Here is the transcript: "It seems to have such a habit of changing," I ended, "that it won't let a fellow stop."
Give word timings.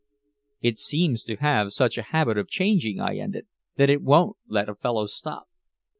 "It 0.61 0.79
seems 0.79 1.21
to 1.25 1.35
have 1.35 1.73
such 1.73 1.95
a 1.95 2.01
habit 2.09 2.35
of 2.35 2.49
changing," 2.49 2.99
I 2.99 3.17
ended, 3.17 3.45
"that 3.75 3.91
it 3.91 4.01
won't 4.01 4.35
let 4.47 4.67
a 4.67 4.73
fellow 4.73 5.05
stop." 5.05 5.47